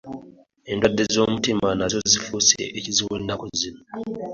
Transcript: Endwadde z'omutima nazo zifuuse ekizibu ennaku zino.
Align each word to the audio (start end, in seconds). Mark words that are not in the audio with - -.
Endwadde 0.71 1.03
z'omutima 1.13 1.67
nazo 1.79 1.99
zifuuse 2.11 2.63
ekizibu 2.77 3.11
ennaku 3.19 3.45
zino. 3.59 3.81